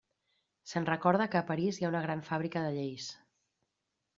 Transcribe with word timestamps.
Se'n 0.69 0.87
recorda 0.89 1.27
que 1.35 1.39
a 1.41 1.45
París 1.51 1.81
hi 1.81 1.87
ha 1.87 1.91
una 1.93 2.01
gran 2.07 2.25
fàbrica 2.31 2.65
de 2.69 2.73
lleis. 2.79 3.11